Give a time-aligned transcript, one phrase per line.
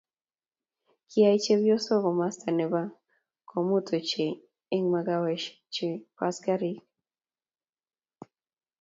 [1.09, 2.81] Kiyay chepyosoo komosta ne bo
[3.49, 4.33] komonut ochei
[4.73, 6.77] eng makaweshe che bo askariik.